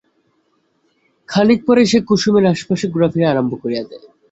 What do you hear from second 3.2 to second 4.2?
আরম্ভ করিয়া দেয়।